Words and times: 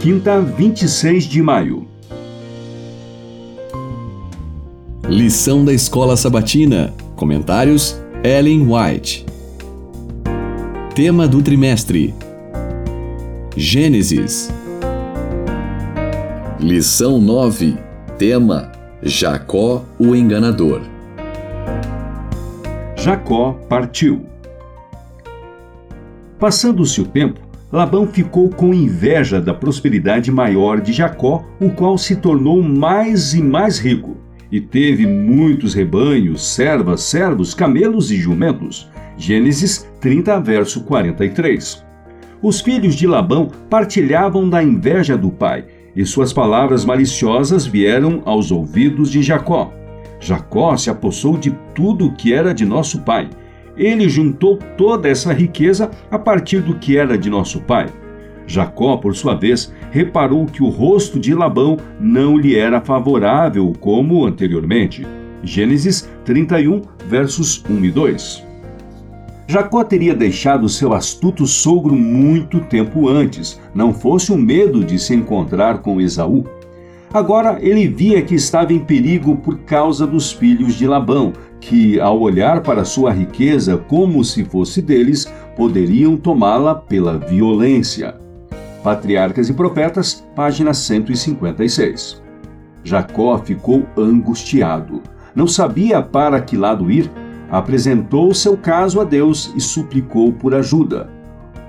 quinta, 0.00 0.40
26 0.40 1.24
de 1.24 1.42
maio. 1.42 1.86
Lição 5.06 5.62
da 5.62 5.74
Escola 5.74 6.16
Sabatina. 6.16 6.94
Comentários: 7.16 8.00
Ellen 8.24 8.66
White. 8.66 9.26
Tema 10.94 11.28
do 11.28 11.42
trimestre: 11.42 12.14
Gênesis. 13.54 14.50
Lição 16.58 17.20
9. 17.20 17.76
Tema: 18.16 18.72
Jacó, 19.02 19.84
o 19.98 20.16
enganador. 20.16 20.80
Jacó 22.96 23.52
partiu. 23.68 24.24
Passando-se 26.38 27.02
o 27.02 27.04
tempo, 27.04 27.49
Labão 27.72 28.04
ficou 28.04 28.48
com 28.48 28.74
inveja 28.74 29.40
da 29.40 29.54
prosperidade 29.54 30.28
maior 30.32 30.80
de 30.80 30.92
Jacó, 30.92 31.44
o 31.60 31.70
qual 31.70 31.96
se 31.96 32.16
tornou 32.16 32.60
mais 32.60 33.32
e 33.32 33.40
mais 33.40 33.78
rico, 33.78 34.16
e 34.50 34.60
teve 34.60 35.06
muitos 35.06 35.72
rebanhos, 35.72 36.44
servas, 36.44 37.02
servos, 37.02 37.54
camelos 37.54 38.10
e 38.10 38.16
jumentos. 38.16 38.90
Gênesis 39.16 39.88
30, 40.00 40.40
verso 40.40 40.82
43. 40.82 41.84
Os 42.42 42.60
filhos 42.60 42.96
de 42.96 43.06
Labão 43.06 43.48
partilhavam 43.68 44.50
da 44.50 44.60
inveja 44.60 45.16
do 45.16 45.30
pai, 45.30 45.64
e 45.94 46.04
suas 46.04 46.32
palavras 46.32 46.84
maliciosas 46.84 47.66
vieram 47.66 48.20
aos 48.24 48.50
ouvidos 48.50 49.12
de 49.12 49.22
Jacó. 49.22 49.72
Jacó 50.18 50.76
se 50.76 50.90
apossou 50.90 51.36
de 51.36 51.56
tudo 51.72 52.06
o 52.06 52.12
que 52.14 52.34
era 52.34 52.52
de 52.52 52.64
nosso 52.64 53.02
pai 53.02 53.30
ele 53.80 54.10
juntou 54.10 54.58
toda 54.76 55.08
essa 55.08 55.32
riqueza 55.32 55.90
a 56.10 56.18
partir 56.18 56.60
do 56.60 56.74
que 56.74 56.98
era 56.98 57.16
de 57.16 57.30
nosso 57.30 57.62
pai. 57.62 57.86
Jacó, 58.46 58.98
por 58.98 59.16
sua 59.16 59.34
vez, 59.34 59.72
reparou 59.90 60.44
que 60.44 60.62
o 60.62 60.68
rosto 60.68 61.18
de 61.18 61.34
Labão 61.34 61.78
não 61.98 62.36
lhe 62.36 62.56
era 62.56 62.80
favorável 62.80 63.72
como 63.80 64.26
anteriormente. 64.26 65.06
Gênesis 65.42 66.10
31, 66.24 66.82
versos 67.06 67.64
1 67.70 67.84
e 67.84 67.90
2. 67.90 68.46
Jacó 69.46 69.82
teria 69.82 70.14
deixado 70.14 70.68
seu 70.68 70.92
astuto 70.92 71.46
sogro 71.46 71.96
muito 71.96 72.60
tempo 72.60 73.08
antes, 73.08 73.58
não 73.74 73.94
fosse 73.94 74.30
o 74.30 74.36
medo 74.36 74.84
de 74.84 74.98
se 74.98 75.14
encontrar 75.14 75.78
com 75.78 76.00
Esaú. 76.00 76.44
Agora 77.12 77.58
ele 77.60 77.88
via 77.88 78.22
que 78.22 78.36
estava 78.36 78.72
em 78.72 78.78
perigo 78.78 79.36
por 79.36 79.58
causa 79.60 80.06
dos 80.06 80.30
filhos 80.30 80.74
de 80.74 80.86
Labão, 80.86 81.32
que, 81.60 81.98
ao 81.98 82.20
olhar 82.20 82.62
para 82.62 82.84
sua 82.84 83.10
riqueza 83.10 83.76
como 83.76 84.22
se 84.24 84.44
fosse 84.44 84.80
deles, 84.80 85.26
poderiam 85.56 86.16
tomá-la 86.16 86.72
pela 86.72 87.18
violência. 87.18 88.14
Patriarcas 88.84 89.48
e 89.48 89.52
Profetas, 89.52 90.24
página 90.36 90.72
156. 90.72 92.22
Jacó 92.84 93.38
ficou 93.38 93.84
angustiado. 93.96 95.02
Não 95.34 95.48
sabia 95.48 96.00
para 96.00 96.40
que 96.40 96.56
lado 96.56 96.90
ir. 96.92 97.10
Apresentou 97.50 98.32
seu 98.32 98.56
caso 98.56 99.00
a 99.00 99.04
Deus 99.04 99.52
e 99.56 99.60
suplicou 99.60 100.32
por 100.32 100.54
ajuda. 100.54 101.10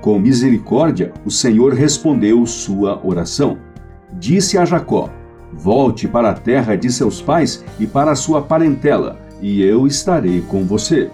Com 0.00 0.18
misericórdia, 0.18 1.12
o 1.24 1.30
Senhor 1.30 1.72
respondeu 1.72 2.44
sua 2.44 3.00
oração. 3.04 3.56
Disse 4.18 4.58
a 4.58 4.64
Jacó: 4.64 5.08
Volte 5.52 6.06
para 6.06 6.30
a 6.30 6.34
terra 6.34 6.76
de 6.76 6.90
seus 6.92 7.20
pais 7.20 7.64
e 7.78 7.86
para 7.86 8.12
a 8.12 8.16
sua 8.16 8.42
parentela 8.42 9.28
e 9.40 9.62
eu 9.62 9.86
estarei 9.86 10.40
com 10.42 10.64
você. 10.64 11.10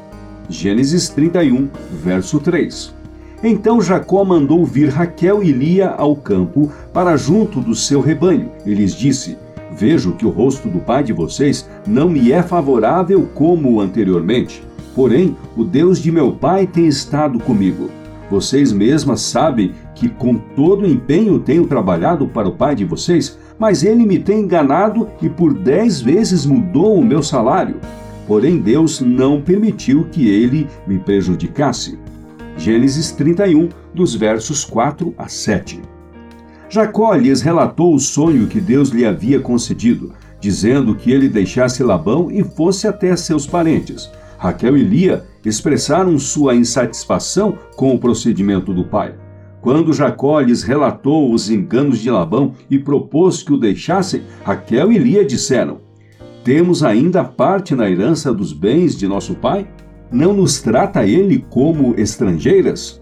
Gênesis 0.48 1.08
31, 1.08 1.68
verso 2.02 2.38
3. 2.38 2.94
Então 3.42 3.80
Jacó 3.80 4.24
mandou 4.24 4.64
vir 4.64 4.88
Raquel 4.88 5.42
e 5.42 5.52
Lia 5.52 5.90
ao 5.90 6.16
campo 6.16 6.70
para 6.92 7.16
junto 7.16 7.60
do 7.60 7.74
seu 7.74 8.00
rebanho 8.00 8.50
e 8.64 8.72
lhes 8.72 8.94
disse: 8.94 9.36
Vejo 9.72 10.12
que 10.12 10.26
o 10.26 10.30
rosto 10.30 10.68
do 10.68 10.80
pai 10.80 11.02
de 11.02 11.12
vocês 11.12 11.68
não 11.86 12.08
me 12.08 12.32
é 12.32 12.42
favorável 12.42 13.28
como 13.34 13.80
anteriormente. 13.80 14.62
Porém, 14.94 15.36
o 15.56 15.64
Deus 15.64 15.98
de 15.98 16.10
meu 16.10 16.32
pai 16.32 16.66
tem 16.66 16.86
estado 16.86 17.38
comigo. 17.40 17.90
Vocês 18.30 18.72
mesmas 18.72 19.20
sabem 19.20 19.72
que 19.94 20.08
com 20.08 20.36
todo 20.36 20.86
empenho 20.86 21.38
tenho 21.38 21.66
trabalhado 21.66 22.26
para 22.26 22.48
o 22.48 22.52
pai 22.52 22.74
de 22.74 22.84
vocês, 22.84 23.38
mas 23.58 23.82
ele 23.82 24.04
me 24.04 24.18
tem 24.18 24.40
enganado 24.40 25.08
e 25.22 25.28
por 25.28 25.54
dez 25.54 26.00
vezes 26.00 26.44
mudou 26.44 26.98
o 26.98 27.04
meu 27.04 27.22
salário. 27.22 27.76
Porém, 28.26 28.58
Deus 28.58 29.00
não 29.00 29.40
permitiu 29.40 30.04
que 30.10 30.28
ele 30.28 30.66
me 30.86 30.98
prejudicasse. 30.98 31.98
Gênesis 32.56 33.10
31, 33.10 33.68
dos 33.92 34.14
versos 34.14 34.64
4 34.64 35.14
a 35.18 35.28
7. 35.28 35.82
Jacó 36.68 37.14
lhes 37.14 37.40
relatou 37.42 37.94
o 37.94 38.00
sonho 38.00 38.46
que 38.46 38.60
Deus 38.60 38.88
lhe 38.88 39.04
havia 39.04 39.38
concedido, 39.38 40.12
dizendo 40.40 40.94
que 40.94 41.10
ele 41.10 41.28
deixasse 41.28 41.82
Labão 41.82 42.30
e 42.30 42.42
fosse 42.42 42.88
até 42.88 43.14
seus 43.16 43.46
parentes. 43.46 44.10
Raquel 44.38 44.76
e 44.76 44.82
Lia 44.82 45.24
expressaram 45.44 46.18
sua 46.18 46.54
insatisfação 46.54 47.58
com 47.76 47.94
o 47.94 47.98
procedimento 47.98 48.72
do 48.72 48.84
pai. 48.84 49.14
Quando 49.64 49.92
Jacó 49.92 50.38
lhes 50.38 50.62
relatou 50.62 51.32
os 51.32 51.50
enganos 51.50 51.98
de 51.98 52.08
Labão 52.08 52.52
e 52.70 52.78
propôs 52.78 53.42
que 53.42 53.52
o 53.52 53.56
deixassem, 53.56 54.22
Raquel 54.44 54.92
e 54.92 54.98
Lia 54.98 55.24
disseram: 55.24 55.80
temos 56.44 56.82
ainda 56.82 57.24
parte 57.24 57.74
na 57.74 57.90
herança 57.90 58.30
dos 58.30 58.52
bens 58.52 58.94
de 58.94 59.08
nosso 59.08 59.34
pai? 59.34 59.66
Não 60.12 60.34
nos 60.34 60.60
trata 60.60 61.06
ele 61.06 61.42
como 61.48 61.94
estrangeiras? 61.98 63.00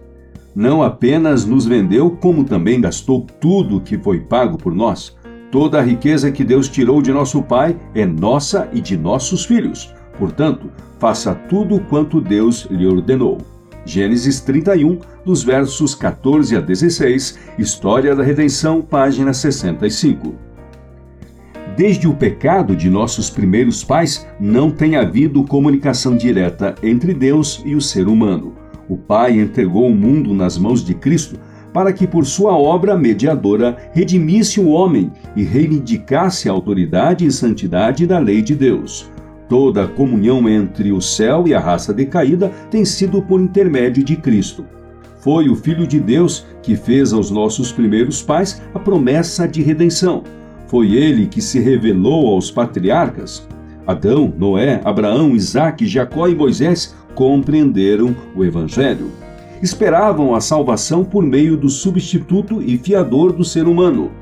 Não 0.54 0.80
apenas 0.80 1.44
nos 1.44 1.66
vendeu, 1.66 2.12
como 2.12 2.44
também 2.44 2.80
gastou 2.80 3.26
tudo 3.40 3.80
que 3.80 3.98
foi 3.98 4.20
pago 4.20 4.56
por 4.56 4.72
nós. 4.72 5.16
Toda 5.50 5.80
a 5.80 5.82
riqueza 5.82 6.30
que 6.30 6.44
Deus 6.44 6.68
tirou 6.68 7.02
de 7.02 7.12
nosso 7.12 7.42
pai 7.42 7.76
é 7.92 8.06
nossa 8.06 8.68
e 8.72 8.80
de 8.80 8.96
nossos 8.96 9.44
filhos. 9.44 9.92
Portanto, 10.16 10.70
faça 11.00 11.34
tudo 11.34 11.80
quanto 11.80 12.20
Deus 12.20 12.68
lhe 12.70 12.86
ordenou. 12.86 13.38
Gênesis 13.84 14.40
31, 14.40 15.00
dos 15.24 15.42
versos 15.42 15.94
14 15.94 16.56
a 16.56 16.60
16, 16.60 17.38
História 17.58 18.14
da 18.14 18.22
Redenção, 18.22 18.80
página 18.80 19.34
65. 19.34 20.34
Desde 21.76 22.06
o 22.06 22.14
pecado 22.14 22.76
de 22.76 22.88
nossos 22.88 23.28
primeiros 23.28 23.82
pais, 23.82 24.26
não 24.38 24.70
tem 24.70 24.94
havido 24.94 25.42
comunicação 25.44 26.16
direta 26.16 26.76
entre 26.82 27.12
Deus 27.12 27.60
e 27.64 27.74
o 27.74 27.80
ser 27.80 28.06
humano. 28.06 28.54
O 28.88 28.96
Pai 28.96 29.40
entregou 29.40 29.88
o 29.88 29.94
mundo 29.94 30.32
nas 30.32 30.56
mãos 30.56 30.84
de 30.84 30.94
Cristo 30.94 31.38
para 31.72 31.92
que, 31.92 32.06
por 32.06 32.24
sua 32.26 32.56
obra 32.56 32.96
mediadora, 32.96 33.76
redimisse 33.92 34.60
o 34.60 34.68
homem 34.68 35.10
e 35.34 35.42
reivindicasse 35.42 36.48
a 36.48 36.52
autoridade 36.52 37.26
e 37.26 37.32
santidade 37.32 38.06
da 38.06 38.18
lei 38.18 38.42
de 38.42 38.54
Deus. 38.54 39.10
Toda 39.52 39.84
a 39.84 39.88
comunhão 39.88 40.48
entre 40.48 40.92
o 40.92 41.00
céu 41.02 41.46
e 41.46 41.52
a 41.52 41.60
raça 41.60 41.92
decaída 41.92 42.50
tem 42.70 42.86
sido 42.86 43.20
por 43.20 43.38
intermédio 43.38 44.02
de 44.02 44.16
Cristo. 44.16 44.64
Foi 45.20 45.50
o 45.50 45.54
Filho 45.54 45.86
de 45.86 46.00
Deus 46.00 46.46
que 46.62 46.74
fez 46.74 47.12
aos 47.12 47.30
nossos 47.30 47.70
primeiros 47.70 48.22
pais 48.22 48.62
a 48.72 48.78
promessa 48.78 49.46
de 49.46 49.60
redenção 49.60 50.24
foi 50.72 50.94
ele 50.94 51.26
que 51.26 51.42
se 51.42 51.60
revelou 51.60 52.28
aos 52.28 52.50
patriarcas. 52.50 53.46
Adão, 53.86 54.32
Noé, 54.38 54.80
Abraão, 54.82 55.36
Isaque, 55.36 55.86
Jacó 55.86 56.26
e 56.28 56.34
Moisés 56.34 56.96
compreenderam 57.14 58.16
o 58.34 58.42
Evangelho. 58.42 59.10
Esperavam 59.62 60.34
a 60.34 60.40
salvação 60.40 61.04
por 61.04 61.22
meio 61.22 61.58
do 61.58 61.68
substituto 61.68 62.62
e 62.62 62.78
fiador 62.78 63.34
do 63.34 63.44
ser 63.44 63.68
humano. 63.68 64.12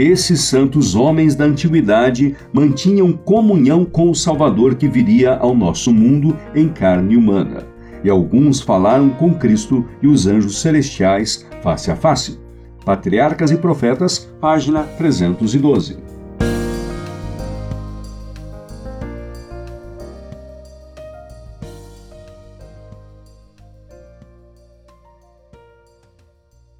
Esses 0.00 0.40
santos 0.40 0.94
homens 0.94 1.34
da 1.34 1.44
antiguidade 1.44 2.34
mantinham 2.54 3.12
comunhão 3.12 3.84
com 3.84 4.10
o 4.10 4.14
Salvador 4.14 4.76
que 4.76 4.88
viria 4.88 5.34
ao 5.34 5.54
nosso 5.54 5.92
mundo 5.92 6.34
em 6.54 6.70
carne 6.70 7.18
humana. 7.18 7.66
E 8.02 8.08
alguns 8.08 8.62
falaram 8.62 9.10
com 9.10 9.34
Cristo 9.34 9.84
e 10.00 10.06
os 10.06 10.26
anjos 10.26 10.62
celestiais 10.62 11.46
face 11.62 11.90
a 11.90 11.96
face. 11.96 12.40
Patriarcas 12.82 13.50
e 13.50 13.58
Profetas, 13.58 14.20
página 14.40 14.84
312. 14.84 16.09